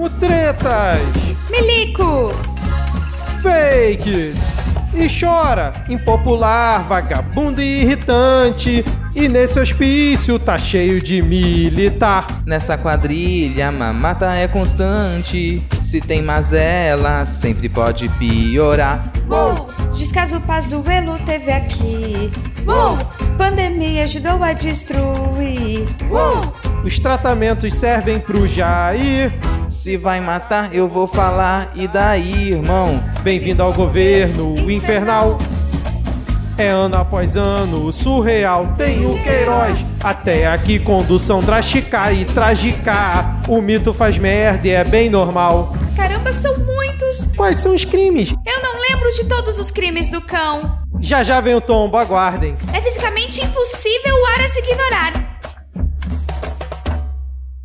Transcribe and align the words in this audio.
Mutretas! 0.00 0.98
Milico! 1.50 2.32
Fakes! 3.42 4.54
E 4.94 5.06
chora, 5.08 5.72
impopular, 5.90 6.82
vagabundo 6.84 7.60
e 7.60 7.82
irritante. 7.82 8.82
E 9.14 9.28
nesse 9.28 9.60
hospício 9.60 10.38
tá 10.38 10.56
cheio 10.56 11.02
de 11.02 11.20
militar. 11.20 12.26
Nessa 12.46 12.78
quadrilha, 12.78 13.70
mamata 13.70 14.32
é 14.32 14.48
constante. 14.48 15.62
Se 15.82 16.00
tem 16.00 16.22
mazela, 16.22 17.26
sempre 17.26 17.68
pode 17.68 18.08
piorar. 18.18 19.04
Uou! 19.28 19.68
Descaso 19.92 20.40
Pazuello 20.40 21.18
teve 21.26 21.52
aqui. 21.52 22.30
Uou! 22.66 22.96
Pandemia 23.36 24.04
ajudou 24.04 24.42
a 24.42 24.54
destruir. 24.54 25.86
Uou! 26.10 26.69
Os 26.82 26.98
tratamentos 26.98 27.74
servem 27.74 28.18
pro 28.18 28.46
Jair. 28.46 29.30
Se 29.68 29.96
vai 29.96 30.20
matar, 30.20 30.74
eu 30.74 30.88
vou 30.88 31.06
falar. 31.06 31.70
E 31.74 31.86
daí, 31.86 32.52
irmão? 32.52 33.02
Bem-vindo 33.22 33.62
ao 33.62 33.72
governo 33.72 34.54
infernal. 34.70 35.38
É 36.56 36.68
ano 36.68 36.96
após 36.96 37.36
ano, 37.36 37.92
surreal. 37.92 38.74
Tem 38.78 39.06
o 39.06 39.22
Queiroz. 39.22 39.92
Até 40.02 40.46
aqui, 40.46 40.78
condução 40.78 41.40
drástica 41.40 42.12
e 42.12 42.24
trágica. 42.24 43.40
O 43.46 43.60
mito 43.60 43.92
faz 43.92 44.16
merda 44.16 44.66
e 44.66 44.70
é 44.70 44.82
bem 44.82 45.10
normal. 45.10 45.72
Caramba, 45.96 46.32
são 46.32 46.56
muitos! 46.56 47.28
Quais 47.36 47.60
são 47.60 47.74
os 47.74 47.84
crimes? 47.84 48.34
Eu 48.46 48.62
não 48.62 48.80
lembro 48.80 49.12
de 49.12 49.24
todos 49.24 49.58
os 49.58 49.70
crimes 49.70 50.08
do 50.08 50.20
cão. 50.20 50.78
Já 51.00 51.22
já 51.22 51.40
vem 51.40 51.54
o 51.54 51.60
tombo, 51.60 51.96
aguardem. 51.96 52.56
É 52.72 52.80
fisicamente 52.80 53.42
impossível 53.44 54.14
o 54.14 54.26
Aras 54.26 54.56
ignorar. 54.56 55.29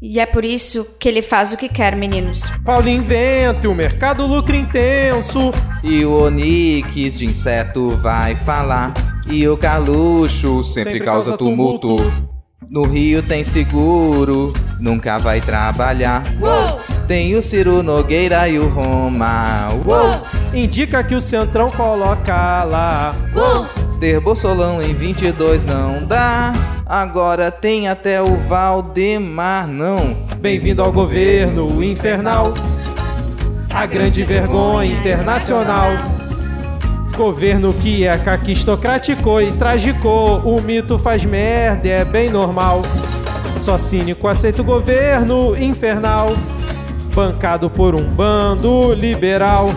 E 0.00 0.20
é 0.20 0.26
por 0.26 0.44
isso 0.44 0.86
que 0.98 1.08
ele 1.08 1.22
faz 1.22 1.52
o 1.52 1.56
que 1.56 1.68
quer, 1.68 1.96
meninos. 1.96 2.42
Paulinho 2.64 2.98
inventa, 2.98 3.68
o 3.68 3.74
mercado 3.74 4.26
lucra 4.26 4.54
intenso. 4.56 5.52
E 5.82 6.04
o 6.04 6.24
Onix 6.24 7.16
de 7.16 7.24
inseto 7.24 7.96
vai 7.96 8.34
falar. 8.36 8.92
E 9.26 9.48
o 9.48 9.56
Caluxo 9.56 10.62
sempre, 10.64 10.92
Sempre 10.92 11.04
causa 11.04 11.30
causa 11.30 11.38
tumulto. 11.38 11.96
tumulto. 11.96 12.36
No 12.70 12.82
Rio 12.84 13.22
tem 13.22 13.44
seguro, 13.44 14.52
nunca 14.78 15.18
vai 15.18 15.40
trabalhar. 15.40 16.22
Uou! 16.40 16.80
Tem 17.06 17.34
o 17.36 17.40
Ciro 17.42 17.82
Nogueira 17.82 18.48
e 18.48 18.58
o 18.58 18.68
Roma. 18.68 19.68
Uou! 19.86 20.20
Indica 20.52 21.02
que 21.04 21.14
o 21.14 21.20
Centrão 21.20 21.70
coloca 21.70 22.64
lá. 22.64 23.14
Uou! 23.34 23.85
Ter 24.00 24.20
Bolsolão 24.20 24.82
em 24.82 24.92
22 24.92 25.64
não 25.64 26.04
dá. 26.04 26.52
Agora 26.84 27.50
tem 27.50 27.88
até 27.88 28.20
o 28.20 28.36
Valdemar, 28.36 29.66
não. 29.66 30.14
Bem-vindo 30.38 30.82
ao 30.82 30.92
governo 30.92 31.82
infernal. 31.82 32.52
A 33.72 33.86
grande 33.86 34.22
vergonha 34.22 34.92
internacional. 34.92 35.88
Governo 37.16 37.72
que 37.72 38.06
é 38.06 38.18
caquistocrático 38.18 39.40
e 39.40 39.50
tragicou. 39.52 40.40
O 40.40 40.60
mito 40.60 40.98
faz 40.98 41.24
merda, 41.24 41.88
é 41.88 42.04
bem 42.04 42.28
normal. 42.28 42.82
Só 43.56 43.78
cínico 43.78 44.28
aceita 44.28 44.60
o 44.60 44.64
governo 44.64 45.56
infernal. 45.56 46.36
Bancado 47.14 47.70
por 47.70 47.94
um 47.94 48.04
bando 48.14 48.92
liberal. 48.92 49.70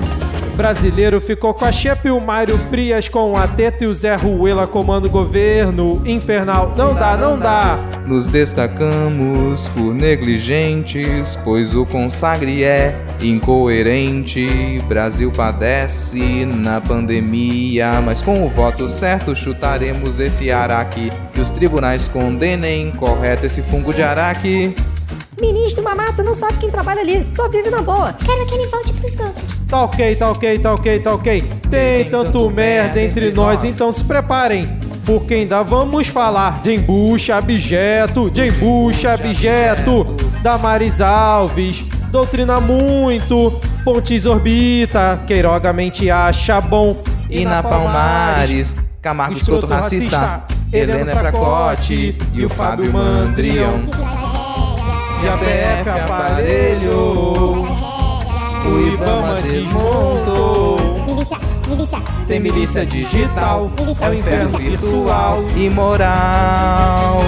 Brasileiro 0.60 1.22
ficou 1.22 1.54
com 1.54 1.64
a 1.64 1.72
Chepe 1.72 2.10
e 2.10 2.12
o 2.12 2.20
Mário 2.20 2.58
Frias 2.70 3.08
com 3.08 3.38
a 3.38 3.48
Teta 3.48 3.86
e 3.86 3.88
o 3.88 3.94
Zé 3.94 4.14
Ruela 4.18 4.68
comando 4.68 5.06
o 5.06 5.10
governo 5.10 6.06
infernal. 6.06 6.74
Não 6.78 6.94
dá, 6.94 7.16
não 7.16 7.40
dá. 7.40 7.80
Nos 8.06 8.28
destacamos 8.28 9.70
por 9.70 9.96
negligentes, 9.96 11.38
pois 11.46 11.74
o 11.74 11.86
consagre 11.86 12.66
é 12.66 12.94
incoerente. 13.22 14.84
Brasil 14.86 15.32
padece 15.32 16.44
na 16.44 16.82
pandemia, 16.82 18.02
mas 18.02 18.22
com 18.22 18.46
o 18.46 18.50
voto 18.50 18.90
certo 18.90 19.34
chutaremos 19.34 20.20
esse 20.20 20.52
araque. 20.52 21.10
Que 21.34 21.40
os 21.40 21.50
tribunais 21.50 22.10
condenem 22.10 22.92
correto 22.92 23.46
esse 23.46 23.62
fungo 23.62 23.94
de 23.94 24.02
araque. 24.02 24.76
Ministro 25.40 25.84
Mamata 25.84 26.24
não 26.24 26.34
sabe 26.34 26.58
quem 26.58 26.70
trabalha 26.70 27.02
ali, 27.02 27.28
só 27.34 27.48
vive 27.48 27.70
na 27.70 27.82
boa. 27.82 28.14
Quero 28.14 28.46
que 28.46 28.56
ele 28.56 28.68
volte 28.68 28.94
pro 28.94 29.08
esgoto. 29.08 29.42
Tá 29.68 29.84
ok, 29.84 30.16
tá 30.16 30.32
ok, 30.32 30.60
tá 30.60 30.74
ok, 30.74 31.00
tá 31.00 31.14
ok. 31.14 31.44
Tem 31.70 32.06
tanto 32.06 32.50
merda 32.50 33.02
entre 33.02 33.32
nós, 33.32 33.64
então 33.64 33.92
se 33.92 34.04
preparem. 34.04 34.68
Porque 35.06 35.34
ainda 35.34 35.64
vamos 35.64 36.08
falar 36.08 36.62
de 36.62 36.76
embucha 36.76 37.36
abjeto, 37.36 38.30
de 38.30 38.48
embucha 38.48 39.14
abjeto, 39.14 40.06
Damaris 40.44 41.02
Alves, 41.02 41.84
doutrina 42.12 42.60
muito, 42.60 43.60
Pontes 43.84 44.26
orbita, 44.26 45.22
Queiroga 45.26 45.74
mente 45.74 46.12
acha 46.12 46.62
bom. 46.62 47.02
E 47.30 47.46
na 47.46 47.64
Palmares, 47.64 48.76
Camargo 49.02 49.38
escroto 49.38 49.68
racista, 49.68 50.44
Helena 50.74 51.16
Fracote 51.16 52.16
e 52.34 52.46
o 52.46 52.50
Fábio 52.50 52.92
Mandrião. 52.92 53.80
E 55.22 55.28
a 55.28 55.38
PF 55.38 55.90
aparelhou, 55.90 57.66
o 58.66 58.80
Ibama 58.80 59.42
desmontou. 59.42 60.78
Milícia, 61.06 61.38
milícia. 61.68 61.98
Tem 62.26 62.40
milícia 62.40 62.86
digital, 62.86 63.70
é 64.00 64.10
o 64.10 64.14
inferno 64.14 64.58
virtual. 64.58 65.44
Imoral. 65.58 67.20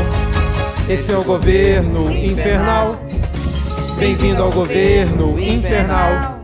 Esse 0.88 1.12
é 1.12 1.18
o 1.18 1.24
governo 1.24 2.10
infernal. 2.10 2.96
Bem-vindo 3.98 4.42
ao 4.42 4.52
governo 4.52 5.38
infernal. 5.38 6.36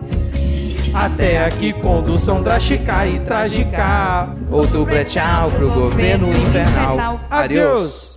Até 0.94 1.46
aqui, 1.46 1.72
condução 1.72 2.42
drástica 2.42 3.08
e 3.08 3.20
trágica. 3.20 4.30
Outro 4.52 4.84
brechal 4.86 5.50
pro 5.52 5.70
governo 5.70 6.30
infernal. 6.30 7.22
Adeus! 7.30 8.17